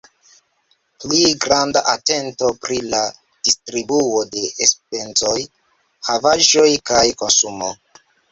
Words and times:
Pli 1.01 1.19
granda 1.43 1.83
atento 1.91 2.47
pri 2.63 2.79
la 2.93 3.01
distribuo 3.49 4.23
de 4.37 4.45
enspezoj, 4.67 5.37
havaĵoj 6.11 6.67
kaj 6.93 7.05
konsumo. 7.23 7.71